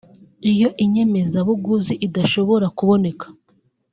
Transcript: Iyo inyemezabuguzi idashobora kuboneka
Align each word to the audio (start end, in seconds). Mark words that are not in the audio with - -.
Iyo 0.51 0.69
inyemezabuguzi 0.83 1.93
idashobora 2.07 2.65
kuboneka 2.77 3.25